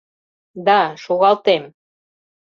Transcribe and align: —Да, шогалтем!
—Да, 0.67 0.81
шогалтем! 1.03 1.63